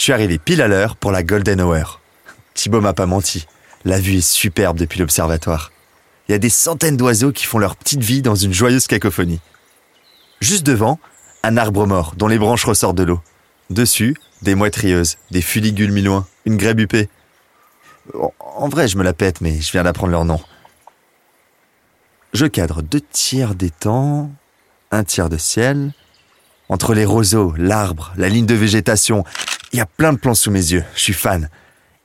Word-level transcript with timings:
Je 0.00 0.04
suis 0.04 0.12
arrivé 0.14 0.38
pile 0.38 0.62
à 0.62 0.66
l'heure 0.66 0.96
pour 0.96 1.12
la 1.12 1.22
Golden 1.22 1.60
Hour. 1.60 2.00
Thibaut 2.54 2.80
m'a 2.80 2.94
pas 2.94 3.04
menti. 3.04 3.46
La 3.84 4.00
vue 4.00 4.14
est 4.14 4.26
superbe 4.26 4.78
depuis 4.78 4.98
l'observatoire. 4.98 5.72
Il 6.26 6.32
y 6.32 6.34
a 6.34 6.38
des 6.38 6.48
centaines 6.48 6.96
d'oiseaux 6.96 7.32
qui 7.32 7.44
font 7.44 7.58
leur 7.58 7.76
petite 7.76 8.00
vie 8.00 8.22
dans 8.22 8.34
une 8.34 8.54
joyeuse 8.54 8.86
cacophonie. 8.86 9.40
Juste 10.40 10.64
devant, 10.64 10.98
un 11.42 11.58
arbre 11.58 11.86
mort 11.86 12.14
dont 12.16 12.28
les 12.28 12.38
branches 12.38 12.64
ressortent 12.64 12.96
de 12.96 13.02
l'eau. 13.02 13.20
Dessus, 13.68 14.16
des 14.40 14.54
moitrieuses, 14.54 15.18
des 15.32 15.42
fuligules 15.42 15.92
mi-loin, 15.92 16.26
une 16.46 16.56
grèbe 16.56 16.80
huppée. 16.80 17.10
En 18.38 18.70
vrai, 18.70 18.88
je 18.88 18.96
me 18.96 19.04
la 19.04 19.12
pète, 19.12 19.42
mais 19.42 19.60
je 19.60 19.70
viens 19.70 19.82
d'apprendre 19.82 20.12
leur 20.12 20.24
nom. 20.24 20.40
Je 22.32 22.46
cadre 22.46 22.80
deux 22.80 23.02
tiers 23.02 23.54
d'étang, 23.54 24.30
un 24.92 25.04
tiers 25.04 25.28
de 25.28 25.36
ciel. 25.36 25.92
Entre 26.70 26.94
les 26.94 27.04
roseaux, 27.04 27.52
l'arbre, 27.58 28.14
la 28.16 28.30
ligne 28.30 28.46
de 28.46 28.54
végétation, 28.54 29.24
il 29.72 29.78
y 29.78 29.80
a 29.80 29.86
plein 29.86 30.12
de 30.12 30.18
plans 30.18 30.34
sous 30.34 30.50
mes 30.50 30.72
yeux. 30.72 30.84
Je 30.94 31.00
suis 31.00 31.12
fan. 31.12 31.48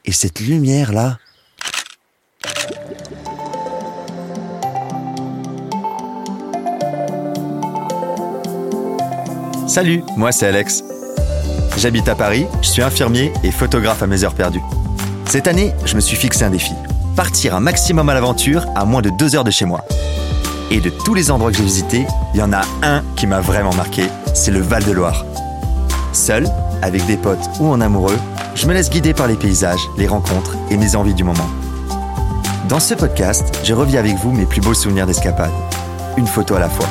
Et 0.05 0.11
cette 0.11 0.39
lumière-là, 0.39 1.17
Salut, 9.67 10.03
moi 10.15 10.31
c'est 10.31 10.47
Alex. 10.47 10.83
J'habite 11.77 12.07
à 12.07 12.15
Paris, 12.15 12.45
je 12.61 12.69
suis 12.69 12.81
infirmier 12.81 13.33
et 13.43 13.51
photographe 13.51 14.01
à 14.01 14.07
mes 14.07 14.23
heures 14.23 14.35
perdues. 14.35 14.61
Cette 15.25 15.47
année, 15.47 15.73
je 15.83 15.95
me 15.95 15.99
suis 15.99 16.15
fixé 16.15 16.45
un 16.45 16.51
défi. 16.51 16.71
Partir 17.17 17.55
un 17.55 17.59
maximum 17.59 18.07
à 18.07 18.13
l'aventure 18.13 18.65
à 18.75 18.85
moins 18.85 19.01
de 19.01 19.09
deux 19.09 19.35
heures 19.35 19.43
de 19.43 19.51
chez 19.51 19.65
moi. 19.65 19.83
Et 20.71 20.79
de 20.79 20.89
tous 20.89 21.13
les 21.13 21.29
endroits 21.29 21.51
que 21.51 21.57
j'ai 21.57 21.63
visités, 21.63 22.05
il 22.33 22.39
y 22.39 22.43
en 22.43 22.53
a 22.53 22.61
un 22.83 23.03
qui 23.17 23.27
m'a 23.27 23.41
vraiment 23.41 23.73
marqué, 23.73 24.03
c'est 24.33 24.51
le 24.51 24.61
Val-de-Loire. 24.61 25.25
Seul, 26.13 26.47
avec 26.85 27.05
des 27.07 27.17
potes 27.17 27.49
ou 27.59 27.67
en 27.67 27.81
amoureux, 27.81 28.17
je 28.53 28.67
me 28.67 28.73
laisse 28.73 28.91
guider 28.91 29.13
par 29.13 29.27
les 29.27 29.35
paysages, 29.35 29.89
les 29.97 30.07
rencontres 30.07 30.55
et 30.69 30.77
mes 30.77 30.95
envies 30.95 31.15
du 31.15 31.23
moment. 31.23 31.49
Dans 32.69 32.79
ce 32.79 32.93
podcast, 32.93 33.59
je 33.63 33.73
revis 33.73 33.97
avec 33.97 34.15
vous 34.17 34.31
mes 34.31 34.45
plus 34.45 34.61
beaux 34.61 34.73
souvenirs 34.75 35.07
d'escapade. 35.07 35.51
Une 36.15 36.27
photo 36.27 36.55
à 36.55 36.59
la 36.59 36.69
fois. 36.69 36.87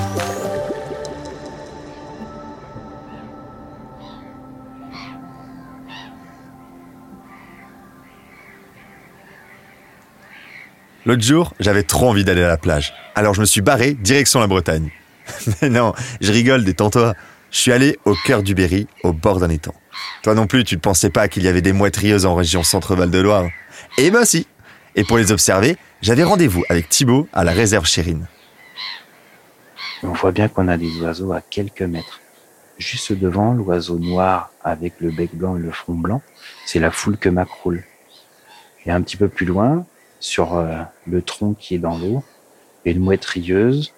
L'autre 11.07 11.23
jour, 11.23 11.53
j'avais 11.61 11.83
trop 11.83 12.09
envie 12.09 12.25
d'aller 12.25 12.43
à 12.43 12.49
la 12.49 12.57
plage. 12.57 12.95
Alors 13.15 13.35
je 13.35 13.41
me 13.41 13.47
suis 13.47 13.61
barré 13.61 13.95
direction 13.95 14.41
la 14.41 14.47
Bretagne. 14.49 14.91
Mais 15.63 15.69
non, 15.69 15.93
je 16.21 16.33
rigole, 16.33 16.65
détends-toi. 16.65 17.15
Je 17.51 17.59
suis 17.59 17.73
allé 17.73 17.97
au 18.05 18.17
cœur 18.27 18.43
du 18.43 18.57
Berry, 18.57 18.89
au 19.05 19.13
bord 19.13 19.39
d'un 19.39 19.51
étang. 19.51 19.75
Toi 20.23 20.35
non 20.35 20.47
plus, 20.47 20.65
tu 20.65 20.77
ne 20.77 20.81
pensais 20.81 21.11
pas 21.11 21.29
qu'il 21.29 21.43
y 21.43 21.49
avait 21.49 21.63
des 21.63 21.73
moitrieuses 21.73 22.27
en 22.27 22.35
région 22.35 22.63
Centre-Val 22.63 23.11
de 23.11 23.19
Loire. 23.19 23.47
Eh 23.99 24.11
ben 24.11 24.25
si. 24.25 24.47
Et 24.97 25.05
pour 25.05 25.19
les 25.19 25.33
observer, 25.33 25.77
j'avais 26.03 26.23
rendez-vous 26.23 26.65
avec 26.69 26.89
Thibaut 26.89 27.29
à 27.33 27.45
la 27.45 27.53
réserve 27.53 27.87
Chérine. 27.87 28.27
On 30.03 30.13
voit 30.13 30.33
bien 30.33 30.49
qu'on 30.49 30.69
a 30.69 30.77
des 30.77 31.01
oiseaux 31.01 31.33
à 31.33 31.41
quelques 31.41 31.83
mètres. 31.83 32.21
Juste 32.79 33.13
devant, 33.13 33.55
l'oiseau 33.55 33.99
noir 33.99 34.51
avec 34.63 34.95
le 35.01 35.11
bec 35.11 35.35
blanc 35.35 35.57
et 35.57 35.61
le 35.61 35.71
front 35.71 35.95
blanc, 35.95 36.23
c'est 36.67 36.81
la 36.81 36.91
foule 36.91 37.17
que 37.17 37.29
macroule. 37.29 37.85
Et 38.85 38.91
un 38.91 39.01
petit 39.01 39.17
peu 39.17 39.29
plus 39.29 39.47
loin, 39.47 39.87
sur 40.21 40.57
euh, 40.57 40.83
le 41.07 41.23
tronc 41.23 41.55
qui 41.55 41.75
est 41.75 41.79
dans 41.79 41.99
l'eau, 41.99 42.23
une 42.85 43.01
mouette 43.01 43.25
rieuse, 43.25 43.93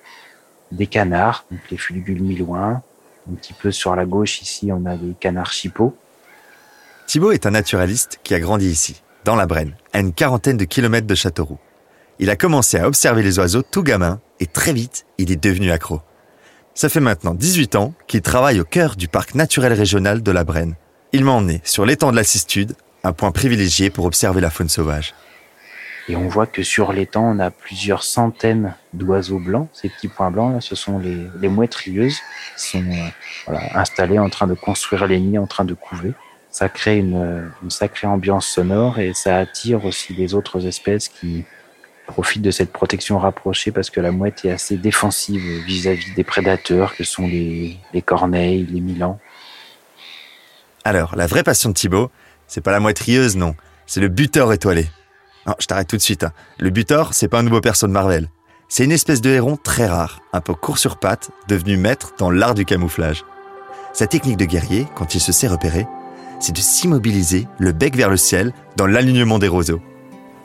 des 0.72 0.86
canards, 0.86 1.44
donc 1.50 1.60
les 1.70 1.76
fulgules 1.76 2.22
mi-loin. 2.22 2.82
Un 3.30 3.34
petit 3.34 3.52
peu 3.52 3.70
sur 3.70 3.96
la 3.96 4.04
gauche 4.04 4.40
ici, 4.40 4.70
on 4.72 4.86
a 4.86 4.96
des 4.96 5.14
canards 5.18 5.52
chipots. 5.52 5.96
Thibaut 7.06 7.32
est 7.32 7.46
un 7.46 7.50
naturaliste 7.50 8.20
qui 8.22 8.34
a 8.34 8.40
grandi 8.40 8.68
ici, 8.68 9.02
dans 9.24 9.36
la 9.36 9.46
Brenne, 9.46 9.74
à 9.92 10.00
une 10.00 10.12
quarantaine 10.12 10.56
de 10.56 10.64
kilomètres 10.64 11.06
de 11.06 11.14
Châteauroux. 11.14 11.58
Il 12.18 12.30
a 12.30 12.36
commencé 12.36 12.78
à 12.78 12.86
observer 12.86 13.22
les 13.22 13.38
oiseaux 13.38 13.62
tout 13.62 13.82
gamin 13.82 14.20
et 14.40 14.46
très 14.46 14.72
vite, 14.72 15.06
il 15.18 15.30
est 15.30 15.42
devenu 15.42 15.70
accro. 15.70 16.00
Ça 16.74 16.88
fait 16.88 17.00
maintenant 17.00 17.34
18 17.34 17.76
ans 17.76 17.94
qu'il 18.06 18.22
travaille 18.22 18.60
au 18.60 18.64
cœur 18.64 18.96
du 18.96 19.08
parc 19.08 19.34
naturel 19.34 19.72
régional 19.72 20.22
de 20.22 20.30
la 20.30 20.44
Brenne. 20.44 20.74
Il 21.12 21.24
m'a 21.24 21.32
emmené 21.32 21.60
sur 21.64 21.86
l'étang 21.86 22.10
de 22.10 22.16
la 22.16 22.24
Cistude, 22.24 22.74
un 23.02 23.12
point 23.12 23.32
privilégié 23.32 23.90
pour 23.90 24.04
observer 24.04 24.40
la 24.40 24.50
faune 24.50 24.68
sauvage. 24.68 25.14
Et 26.08 26.14
on 26.14 26.28
voit 26.28 26.46
que 26.46 26.62
sur 26.62 26.92
l'étang, 26.92 27.24
on 27.24 27.38
a 27.40 27.50
plusieurs 27.50 28.04
centaines 28.04 28.74
d'oiseaux 28.92 29.40
blancs. 29.40 29.68
Ces 29.72 29.88
petits 29.88 30.08
points 30.08 30.30
blancs, 30.30 30.54
là, 30.54 30.60
ce 30.60 30.76
sont 30.76 30.98
les, 30.98 31.26
les 31.40 31.48
mouettes 31.48 31.74
rieuses 31.74 32.20
qui 32.56 32.78
sont 32.78 32.84
euh, 33.48 33.52
installées 33.74 34.18
en 34.18 34.28
train 34.28 34.46
de 34.46 34.54
construire 34.54 35.06
les 35.06 35.18
nids, 35.18 35.38
en 35.38 35.46
train 35.46 35.64
de 35.64 35.74
couver. 35.74 36.12
Ça 36.50 36.68
crée 36.68 36.98
une, 36.98 37.50
une 37.62 37.70
sacrée 37.70 38.06
ambiance 38.06 38.46
sonore 38.46 38.98
et 39.00 39.14
ça 39.14 39.36
attire 39.36 39.84
aussi 39.84 40.14
les 40.14 40.34
autres 40.34 40.66
espèces 40.66 41.08
qui 41.08 41.44
profitent 42.06 42.42
de 42.42 42.52
cette 42.52 42.72
protection 42.72 43.18
rapprochée 43.18 43.72
parce 43.72 43.90
que 43.90 44.00
la 44.00 44.12
mouette 44.12 44.44
est 44.44 44.52
assez 44.52 44.76
défensive 44.76 45.42
vis-à-vis 45.66 46.14
des 46.14 46.24
prédateurs 46.24 46.94
que 46.94 47.02
sont 47.04 47.26
les, 47.26 47.78
les 47.92 48.00
corneilles, 48.00 48.64
les 48.64 48.80
milans. 48.80 49.18
Alors, 50.84 51.16
la 51.16 51.26
vraie 51.26 51.42
passion 51.42 51.70
de 51.70 51.74
Thibaut, 51.74 52.12
c'est 52.46 52.60
pas 52.60 52.70
la 52.70 52.78
mouette 52.78 53.00
rieuse, 53.00 53.36
non. 53.36 53.56
C'est 53.86 54.00
le 54.00 54.08
buteur 54.08 54.52
étoilé. 54.52 54.86
Non, 55.46 55.54
je 55.58 55.66
t'arrête 55.66 55.88
tout 55.88 55.96
de 55.96 56.02
suite. 56.02 56.24
hein. 56.24 56.32
Le 56.58 56.70
butor, 56.70 57.14
c'est 57.14 57.28
pas 57.28 57.38
un 57.38 57.42
nouveau 57.42 57.60
perso 57.60 57.86
de 57.86 57.92
Marvel. 57.92 58.28
C'est 58.68 58.84
une 58.84 58.92
espèce 58.92 59.20
de 59.20 59.30
héron 59.30 59.56
très 59.56 59.86
rare, 59.86 60.20
un 60.32 60.40
peu 60.40 60.54
court 60.54 60.78
sur 60.78 60.96
pattes, 60.98 61.30
devenu 61.48 61.76
maître 61.76 62.14
dans 62.18 62.30
l'art 62.30 62.54
du 62.54 62.64
camouflage. 62.64 63.24
Sa 63.92 64.06
technique 64.08 64.36
de 64.36 64.44
guerrier, 64.44 64.86
quand 64.96 65.14
il 65.14 65.20
se 65.20 65.30
sait 65.32 65.46
repérer, 65.46 65.86
c'est 66.40 66.54
de 66.54 66.60
s'immobiliser, 66.60 67.46
le 67.58 67.72
bec 67.72 67.96
vers 67.96 68.10
le 68.10 68.16
ciel, 68.16 68.52
dans 68.76 68.86
l'alignement 68.86 69.38
des 69.38 69.48
roseaux. 69.48 69.80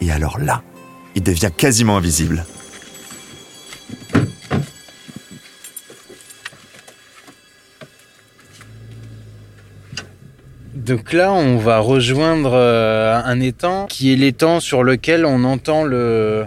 Et 0.01 0.11
alors 0.11 0.39
là, 0.39 0.61
il 1.15 1.23
devient 1.23 1.49
quasiment 1.55 1.97
invisible. 1.97 2.45
Donc 10.85 11.13
là, 11.13 11.31
on 11.31 11.57
va 11.57 11.77
rejoindre 11.77 12.53
euh, 12.53 13.21
un 13.23 13.39
étang 13.39 13.85
qui 13.85 14.11
est 14.11 14.15
l'étang 14.15 14.59
sur 14.59 14.81
lequel 14.81 15.25
on 15.27 15.43
entend 15.43 15.83
le, 15.83 16.45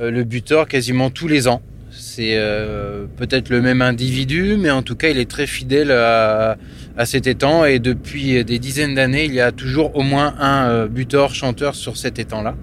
euh, 0.00 0.10
le 0.12 0.22
buteur 0.22 0.68
quasiment 0.68 1.10
tous 1.10 1.26
les 1.26 1.48
ans. 1.48 1.60
C'est 1.90 2.36
euh, 2.36 3.06
peut-être 3.16 3.48
le 3.48 3.60
même 3.60 3.82
individu, 3.82 4.56
mais 4.56 4.70
en 4.70 4.82
tout 4.82 4.94
cas, 4.94 5.08
il 5.08 5.18
est 5.18 5.28
très 5.28 5.48
fidèle 5.48 5.90
à, 5.90 6.56
cet 7.04 7.26
étang 7.26 7.64
et 7.64 7.80
depuis 7.80 8.44
des 8.44 8.60
dizaines 8.60 8.94
d'années, 8.94 9.24
il 9.24 9.34
y 9.34 9.40
a 9.40 9.50
toujours 9.50 9.96
au 9.96 10.02
moins 10.02 10.34
un 10.38 10.86
buteur 10.86 11.34
chanteur 11.34 11.74
sur 11.74 11.96
cet 11.96 12.20
étang-là. 12.20 12.54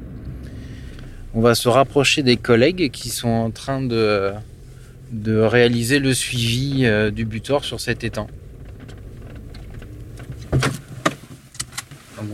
On 1.34 1.42
va 1.42 1.56
se 1.56 1.68
rapprocher 1.68 2.24
des 2.24 2.38
collègues 2.38 2.90
qui 2.92 3.10
sont 3.10 3.28
en 3.28 3.50
train 3.50 3.82
de, 3.82 4.32
de 5.12 5.38
réaliser 5.38 6.00
le 6.00 6.14
suivi 6.14 6.86
du 7.14 7.26
buteur 7.26 7.66
sur 7.66 7.80
cet 7.82 8.04
étang. 8.04 8.28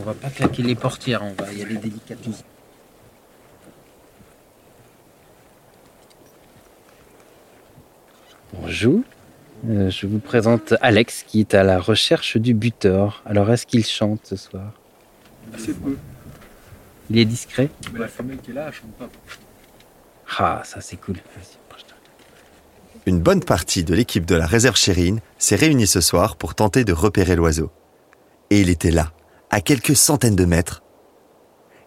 On 0.00 0.04
va 0.04 0.14
pas 0.14 0.30
claquer 0.30 0.62
les 0.62 0.74
portières, 0.74 1.22
on 1.22 1.32
va 1.42 1.52
y 1.52 1.62
aller 1.62 1.76
délicatement. 1.76 2.34
Bonjour, 8.54 9.00
Euh, 9.68 9.90
je 9.90 10.08
vous 10.08 10.18
présente 10.18 10.74
Alex 10.80 11.22
qui 11.22 11.38
est 11.38 11.54
à 11.54 11.62
la 11.62 11.78
recherche 11.78 12.36
du 12.36 12.52
buteur. 12.52 13.22
Alors 13.24 13.48
est-ce 13.52 13.64
qu'il 13.64 13.86
chante 13.86 14.20
ce 14.24 14.34
soir? 14.34 14.72
Assez 15.54 15.72
peu. 15.72 15.96
Il 17.08 17.18
est 17.18 17.24
discret? 17.24 17.70
Mais 17.92 18.00
la 18.00 18.08
femelle 18.08 18.38
qui 18.38 18.50
est 18.50 18.54
là, 18.54 18.64
elle 18.66 18.72
chante 18.72 18.90
pas. 18.98 19.08
Ah, 20.38 20.62
ça 20.64 20.80
c'est 20.80 20.96
cool. 20.96 21.16
Une 23.06 23.20
bonne 23.20 23.44
partie 23.44 23.84
de 23.84 23.94
l'équipe 23.94 24.26
de 24.26 24.34
la 24.34 24.46
réserve 24.46 24.76
Chérine 24.76 25.20
s'est 25.38 25.54
réunie 25.54 25.86
ce 25.86 26.00
soir 26.00 26.34
pour 26.34 26.56
tenter 26.56 26.84
de 26.84 26.92
repérer 26.92 27.36
l'oiseau. 27.36 27.70
Et 28.50 28.60
il 28.60 28.68
était 28.68 28.90
là, 28.90 29.12
à 29.52 29.60
quelques 29.60 29.94
centaines 29.94 30.34
de 30.34 30.44
mètres. 30.44 30.82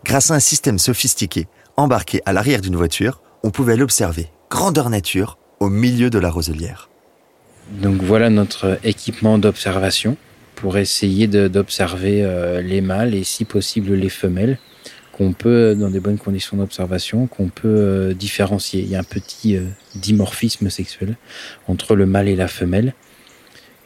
Grâce 0.06 0.31
à 0.31 0.35
un 0.35 0.39
système 0.39 0.79
sophistiqué 0.79 1.47
embarqué 1.77 2.21
à 2.25 2.31
l'arrière 2.31 2.62
d'une 2.62 2.75
voiture, 2.77 3.21
on 3.44 3.50
pouvait 3.51 3.75
l'observer, 3.75 4.29
grandeur 4.50 4.89
nature, 4.89 5.38
au 5.59 5.67
milieu 5.67 6.09
de 6.09 6.19
la 6.19 6.29
roselière. 6.29 6.89
Donc 7.69 8.01
voilà 8.01 8.29
notre 8.29 8.79
équipement 8.83 9.38
d'observation 9.38 10.15
pour 10.56 10.77
essayer 10.77 11.27
d'observer 11.27 12.23
euh, 12.23 12.62
les 12.62 12.81
mâles 12.81 13.13
et 13.13 13.23
si 13.23 13.44
possible 13.44 13.94
les 13.94 14.09
femelles 14.09 14.57
qu'on 15.11 15.33
peut, 15.33 15.75
dans 15.75 15.89
des 15.89 16.00
bonnes 16.00 16.18
conditions 16.18 16.57
d'observation, 16.57 17.27
qu'on 17.27 17.47
peut 17.47 17.68
euh, 17.68 18.13
différencier. 18.13 18.81
Il 18.81 18.89
y 18.89 18.95
a 18.95 19.00
un 19.00 19.03
petit 19.03 19.56
euh, 19.56 19.63
dimorphisme 19.95 20.69
sexuel 20.69 21.18
entre 21.68 21.95
le 21.95 22.06
mâle 22.06 22.27
et 22.27 22.35
la 22.35 22.47
femelle. 22.47 22.94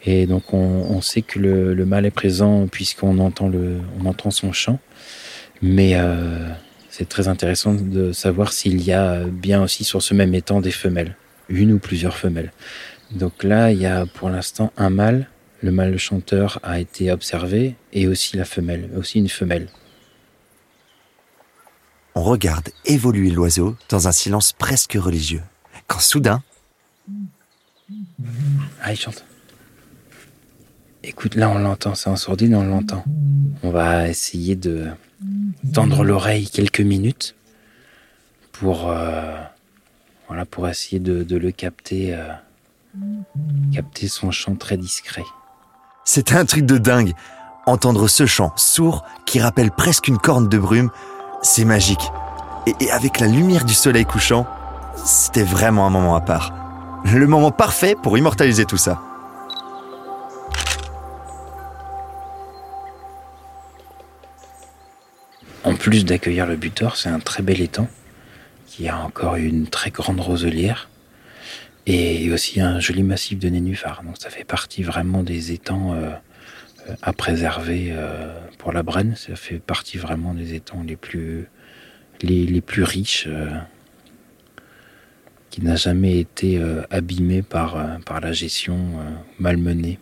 Et 0.06 0.26
donc 0.26 0.54
on, 0.54 0.58
on 0.58 1.02
sait 1.02 1.22
que 1.22 1.40
le, 1.40 1.74
le 1.74 1.86
mâle 1.86 2.06
est 2.06 2.12
présent 2.12 2.68
puisqu'on 2.68 3.20
entend, 3.20 3.48
le, 3.50 3.80
on 4.00 4.06
entend 4.06 4.32
son 4.32 4.52
chant. 4.54 4.80
Mais 5.62 5.92
euh, 5.96 6.48
c'est 6.90 7.10
très 7.10 7.28
intéressant 7.28 7.74
de 7.74 8.12
savoir 8.14 8.54
s'il 8.54 8.82
y 8.82 8.94
a 8.94 9.24
bien 9.26 9.62
aussi 9.62 9.84
sur 9.84 10.02
ce 10.02 10.14
même 10.14 10.34
étang 10.34 10.62
des 10.62 10.72
femelles, 10.72 11.16
une 11.50 11.74
ou 11.74 11.80
plusieurs 11.80 12.18
femelles. 12.18 12.54
Donc 13.12 13.44
là, 13.44 13.72
il 13.72 13.80
y 13.82 13.86
a 13.86 14.06
pour 14.06 14.30
l'instant 14.30 14.72
un 14.78 14.90
mâle 14.90 15.28
Le 15.62 15.72
mâle 15.72 15.98
chanteur 15.98 16.60
a 16.64 16.80
été 16.80 17.12
observé 17.12 17.76
et 17.92 18.08
aussi 18.08 18.38
la 18.38 18.46
femelle, 18.46 18.90
aussi 18.96 19.20
une 19.20 19.28
femelle. 19.28 19.68
On 22.16 22.24
regarde 22.24 22.70
évoluer 22.86 23.30
l'oiseau 23.30 23.76
dans 23.90 24.08
un 24.08 24.12
silence 24.14 24.54
presque 24.54 24.94
religieux. 24.94 25.44
Quand 25.88 26.00
soudain, 26.00 26.42
Ah, 28.82 28.94
il 28.94 28.98
chante. 28.98 29.26
Écoute, 31.04 31.36
là 31.36 31.50
on 31.50 31.60
l'entend, 31.60 31.96
c'est 31.96 32.10
en 32.10 32.18
sourdine, 32.18 32.56
on 32.56 32.64
l'entend. 32.64 33.04
On 33.64 33.72
va 33.72 34.10
essayer 34.10 34.56
de 34.56 34.88
tendre 35.74 36.04
l'oreille 36.04 36.50
quelques 36.50 36.82
minutes 36.82 37.36
pour, 38.52 38.90
euh, 38.90 39.38
voilà, 40.28 40.46
pour 40.46 40.68
essayer 40.68 41.00
de, 41.00 41.38
le 41.38 41.52
capter, 41.52 42.14
euh, 42.14 42.28
capter 43.74 44.10
son 44.10 44.32
chant 44.32 44.56
très 44.56 44.78
discret. 44.78 45.24
c'était 46.04 46.36
un 46.36 46.46
truc 46.46 46.66
de 46.66 46.78
dingue. 46.78 47.14
Entendre 47.66 48.08
ce 48.08 48.26
chant 48.26 48.52
sourd 48.56 49.06
qui 49.26 49.40
rappelle 49.40 49.72
presque 49.72 50.08
une 50.08 50.18
corne 50.18 50.50
de 50.50 50.58
brume, 50.58 50.90
c'est 51.42 51.66
magique. 51.66 52.12
Et 52.80 52.92
avec 52.92 53.20
la 53.20 53.28
lumière 53.28 53.64
du 53.64 53.74
soleil 53.74 54.06
couchant, 54.06 54.48
c'était 55.06 55.44
vraiment 55.44 55.86
un 55.86 55.90
moment 55.92 56.16
à 56.16 56.22
part. 56.22 56.54
Le 57.06 57.28
moment 57.28 57.52
parfait 57.52 57.96
pour 58.02 58.18
immortaliser 58.18 58.66
tout 58.66 58.78
ça. 58.78 59.02
En 65.64 65.76
plus 65.76 66.06
d'accueillir 66.06 66.46
le 66.46 66.56
butor, 66.56 66.96
c'est 66.96 67.10
un 67.10 67.20
très 67.20 67.44
bel 67.44 67.62
étang 67.62 67.90
qui 68.66 68.88
a 68.88 68.98
encore 68.98 69.36
une 69.36 69.68
très 69.68 69.92
grande 69.92 70.22
roselière 70.22 70.90
et 71.86 72.32
aussi 72.32 72.62
un 72.62 72.80
joli 72.80 73.04
massif 73.04 73.40
de 73.40 73.50
nénuphars. 73.50 74.04
Donc 74.04 74.16
ça 74.20 74.30
fait 74.30 74.46
partie 74.46 74.84
vraiment 74.84 75.22
des 75.22 75.52
étangs 75.52 75.94
euh, 75.94 76.12
euh, 76.88 76.96
à 77.02 77.12
préserver 77.12 77.90
euh, 77.92 78.34
pour 78.58 78.72
la 78.72 78.84
Brenne. 78.84 79.16
Ça 79.18 79.36
fait 79.36 79.60
partie 79.60 79.98
vraiment 79.98 80.34
des 80.34 80.54
étangs 80.54 80.84
les 80.84 80.96
plus, 80.96 81.50
riches 82.84 83.28
qui 85.50 85.62
n'a 85.62 85.76
jamais 85.76 86.20
été 86.20 86.62
abîmé 86.92 87.42
par, 87.42 88.00
par 88.06 88.22
la 88.22 88.32
gestion 88.32 88.78
malmenée. 89.40 89.98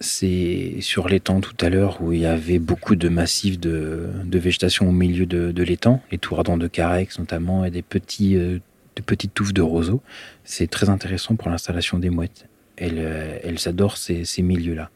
C'est 0.00 0.78
sur 0.80 1.08
l'étang 1.08 1.40
tout 1.40 1.56
à 1.60 1.68
l'heure 1.68 2.02
où 2.02 2.12
il 2.12 2.20
y 2.20 2.26
avait 2.26 2.58
beaucoup 2.58 2.96
de 2.96 3.08
massifs 3.08 3.60
de, 3.60 4.10
végétation 4.32 4.88
au 4.88 4.92
milieu 4.92 5.24
de, 5.24 5.62
l'étang, 5.62 6.02
les 6.10 6.18
tourdons 6.18 6.56
de 6.56 6.66
carex 6.66 7.18
notamment, 7.18 7.64
et 7.64 7.70
des 7.70 7.84
euh, 8.22 8.58
petites 9.06 9.34
touffes 9.34 9.54
de 9.54 9.62
roseaux. 9.62 10.02
C'est 10.44 10.68
très 10.68 10.88
intéressant 10.88 11.36
pour 11.36 11.48
l'installation 11.48 11.98
des 11.98 12.10
mouettes. 12.10 12.46
Elles, 12.76 12.98
euh, 12.98 13.38
elles 13.44 13.68
adorent 13.68 13.96
ces, 13.96 14.24
ces 14.24 14.42
milieux-là. 14.42 14.90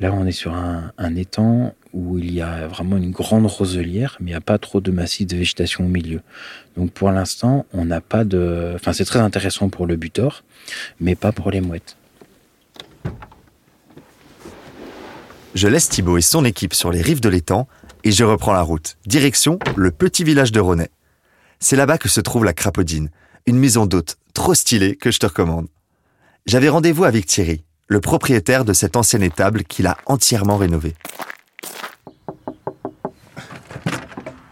Là, 0.00 0.12
on 0.12 0.26
est 0.26 0.32
sur 0.32 0.54
un, 0.54 0.92
un 0.98 1.14
étang 1.14 1.72
où 1.92 2.18
il 2.18 2.34
y 2.34 2.40
a 2.40 2.66
vraiment 2.66 2.96
une 2.96 3.12
grande 3.12 3.46
roselière, 3.46 4.16
mais 4.18 4.30
il 4.30 4.32
n'y 4.32 4.36
a 4.36 4.40
pas 4.40 4.58
trop 4.58 4.80
de 4.80 4.90
massifs 4.90 5.28
de 5.28 5.36
végétation 5.36 5.84
au 5.84 5.88
milieu. 5.88 6.20
Donc 6.76 6.90
pour 6.90 7.12
l'instant, 7.12 7.66
on 7.72 7.84
n'a 7.84 8.00
pas 8.00 8.24
de... 8.24 8.72
Enfin, 8.74 8.92
c'est 8.92 9.04
très 9.04 9.20
intéressant 9.20 9.68
pour 9.68 9.86
le 9.86 9.94
butor, 9.94 10.42
mais 10.98 11.14
pas 11.14 11.30
pour 11.30 11.52
les 11.52 11.60
mouettes. 11.60 11.96
Je 15.54 15.68
laisse 15.68 15.88
Thibaut 15.88 16.18
et 16.18 16.20
son 16.20 16.44
équipe 16.44 16.74
sur 16.74 16.90
les 16.90 17.00
rives 17.00 17.20
de 17.20 17.28
l'étang 17.28 17.68
et 18.02 18.10
je 18.10 18.24
reprends 18.24 18.52
la 18.52 18.62
route, 18.62 18.96
direction 19.06 19.60
le 19.76 19.92
petit 19.92 20.24
village 20.24 20.50
de 20.50 20.58
Ronet. 20.58 20.90
C'est 21.60 21.76
là-bas 21.76 21.96
que 21.96 22.08
se 22.08 22.20
trouve 22.20 22.44
la 22.44 22.52
Crapaudine, 22.52 23.08
une 23.46 23.58
maison 23.58 23.86
d'hôte 23.86 24.16
trop 24.34 24.54
stylée 24.54 24.96
que 24.96 25.12
je 25.12 25.20
te 25.20 25.26
recommande. 25.26 25.68
J'avais 26.44 26.68
rendez-vous 26.68 27.04
avec 27.04 27.26
Thierry, 27.26 27.62
le 27.86 28.00
propriétaire 28.00 28.64
de 28.64 28.72
cette 28.72 28.96
ancienne 28.96 29.22
étable 29.22 29.62
qu'il 29.62 29.86
a 29.86 29.96
entièrement 30.06 30.56
rénovée. 30.56 30.94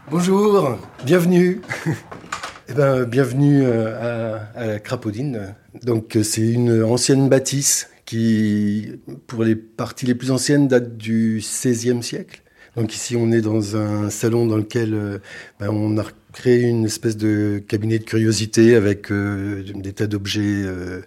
Bonjour, 0.09 0.79
bienvenue. 1.05 1.61
Eh 2.69 2.75
ben, 2.75 3.05
bienvenue 3.05 3.67
euh, 3.67 4.39
à, 4.55 4.59
à 4.59 4.67
la 4.67 4.79
Crapaudine. 4.79 5.55
Donc, 5.83 6.17
c'est 6.23 6.47
une 6.47 6.83
ancienne 6.85 7.29
bâtisse 7.29 7.91
qui, 8.05 8.93
pour 9.27 9.45
les 9.45 9.57
parties 9.57 10.07
les 10.07 10.15
plus 10.15 10.31
anciennes, 10.31 10.69
date 10.69 10.97
du 10.97 11.39
XVIe 11.41 12.03
siècle. 12.03 12.43
Donc 12.77 12.95
ici, 12.95 13.17
on 13.17 13.31
est 13.33 13.43
dans 13.43 13.77
un 13.77 14.09
salon 14.09 14.47
dans 14.47 14.57
lequel 14.57 14.95
euh, 14.95 15.19
ben, 15.61 15.69
on 15.69 15.99
a 15.99 16.05
créé 16.33 16.63
une 16.63 16.87
espèce 16.87 17.19
de 17.19 17.63
cabinet 17.69 17.99
de 17.99 18.05
curiosité 18.05 18.75
avec 18.75 19.13
euh, 19.13 19.63
des 19.75 19.93
tas 19.93 20.07
d'objets 20.07 20.41
euh, 20.65 21.03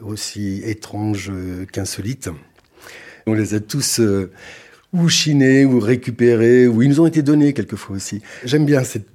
aussi 0.00 0.62
étranges 0.64 1.30
qu'insolites. 1.70 2.30
On 3.26 3.34
les 3.34 3.52
a 3.52 3.60
tous 3.60 4.00
ou 4.92 5.08
chinés, 5.08 5.64
ou 5.64 5.78
récupérés, 5.78 6.66
ou 6.66 6.82
ils 6.82 6.88
nous 6.88 7.00
ont 7.00 7.06
été 7.06 7.22
donnés 7.22 7.52
quelquefois 7.52 7.96
aussi. 7.96 8.22
J'aime 8.44 8.66
bien 8.66 8.82
cette, 8.82 9.06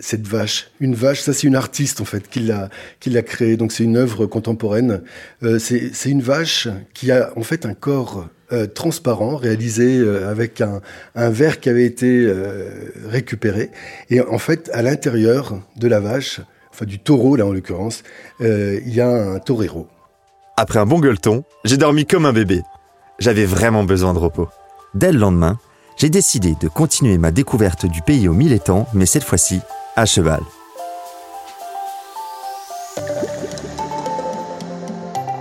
cette 0.00 0.26
vache. 0.26 0.70
Une 0.80 0.94
vache, 0.94 1.20
ça 1.20 1.32
c'est 1.32 1.46
une 1.46 1.56
artiste 1.56 2.00
en 2.00 2.04
fait 2.04 2.28
qui 2.28 2.40
l'a 2.40 2.68
qui 2.98 3.10
l'a 3.10 3.22
créée. 3.22 3.56
Donc 3.56 3.72
c'est 3.72 3.84
une 3.84 3.96
œuvre 3.96 4.26
contemporaine. 4.26 5.02
Euh, 5.42 5.58
c'est 5.58 6.10
une 6.10 6.22
vache 6.22 6.68
qui 6.94 7.12
a 7.12 7.32
en 7.36 7.42
fait 7.42 7.64
un 7.64 7.74
corps 7.74 8.28
euh, 8.52 8.66
transparent 8.66 9.36
réalisé 9.36 9.98
euh, 9.98 10.28
avec 10.28 10.60
un, 10.60 10.80
un 11.14 11.30
verre 11.30 11.60
qui 11.60 11.68
avait 11.68 11.84
été 11.84 12.24
euh, 12.26 12.90
récupéré. 13.06 13.70
Et 14.10 14.20
en 14.20 14.38
fait, 14.38 14.68
à 14.72 14.82
l'intérieur 14.82 15.60
de 15.76 15.86
la 15.86 16.00
vache, 16.00 16.40
enfin 16.72 16.86
du 16.86 16.98
taureau 16.98 17.36
là 17.36 17.46
en 17.46 17.52
l'occurrence, 17.52 18.02
euh, 18.40 18.80
il 18.84 18.92
y 18.92 19.00
a 19.00 19.08
un 19.08 19.38
torero. 19.38 19.86
Après 20.56 20.80
un 20.80 20.86
bon 20.86 20.98
gueuleton, 20.98 21.44
j'ai 21.64 21.76
dormi 21.76 22.04
comme 22.04 22.26
un 22.26 22.32
bébé. 22.32 22.62
J'avais 23.20 23.44
vraiment 23.44 23.84
besoin 23.84 24.12
de 24.12 24.18
repos. 24.18 24.48
Dès 24.94 25.12
le 25.12 25.18
lendemain, 25.18 25.58
j'ai 25.96 26.10
décidé 26.10 26.56
de 26.60 26.66
continuer 26.66 27.16
ma 27.16 27.30
découverte 27.30 27.86
du 27.86 28.02
pays 28.02 28.26
aux 28.26 28.32
mille 28.32 28.52
étangs, 28.52 28.86
mais 28.92 29.06
cette 29.06 29.22
fois-ci 29.22 29.60
à 29.94 30.04
cheval. 30.04 30.40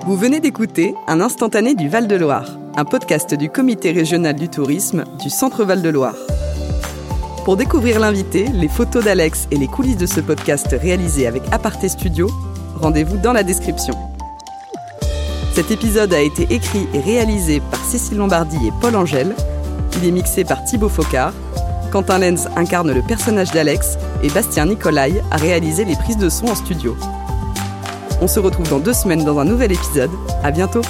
Vous 0.06 0.16
venez 0.16 0.40
d'écouter 0.40 0.94
Un 1.08 1.20
instantané 1.22 1.76
du 1.76 1.90
Val-de-Loire, 1.90 2.58
un 2.76 2.86
podcast 2.86 3.34
du 3.34 3.50
Comité 3.50 3.92
régional 3.92 4.36
du 4.36 4.50
tourisme 4.50 5.04
du 5.22 5.30
Centre 5.30 5.64
Val-de-Loire. 5.64 6.16
Pour 7.44 7.58
découvrir 7.58 8.00
l'invité, 8.00 8.46
les 8.54 8.68
photos 8.68 9.04
d'Alex 9.04 9.48
et 9.50 9.58
les 9.58 9.68
coulisses 9.68 9.98
de 9.98 10.06
ce 10.06 10.20
podcast 10.20 10.76
réalisé 10.80 11.26
avec 11.26 11.42
Aparté 11.52 11.90
Studio, 11.90 12.30
rendez-vous 12.76 13.18
dans 13.18 13.34
la 13.34 13.44
description. 13.44 14.09
Cet 15.54 15.72
épisode 15.72 16.14
a 16.14 16.22
été 16.22 16.44
écrit 16.54 16.88
et 16.94 17.00
réalisé 17.00 17.60
par 17.60 17.84
Cécile 17.84 18.18
Lombardi 18.18 18.58
et 18.68 18.72
Paul 18.82 18.96
Angèle. 18.96 19.36
Il 19.98 20.08
est 20.08 20.12
mixé 20.12 20.44
par 20.44 20.64
Thibaut 20.64 20.90
Focard. 20.90 21.34
Quentin 21.92 22.20
Lenz 22.20 22.48
incarne 22.56 22.92
le 22.92 23.02
personnage 23.02 23.52
d'Alex 23.52 23.98
et 24.24 24.30
Bastien 24.30 24.68
Nicolai 24.68 25.22
a 25.32 25.38
réalisé 25.38 25.86
les 25.86 25.96
prises 25.96 26.18
de 26.18 26.30
son 26.30 26.48
en 26.48 26.56
studio. 26.56 26.96
On 28.22 28.28
se 28.28 28.40
retrouve 28.40 28.70
dans 28.70 28.80
deux 28.80 28.94
semaines 28.94 29.24
dans 29.24 29.40
un 29.40 29.46
nouvel 29.46 29.72
épisode. 29.72 30.12
À 30.44 30.52
bientôt! 30.52 30.82